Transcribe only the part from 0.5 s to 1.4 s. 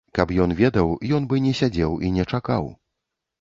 ведаў, ён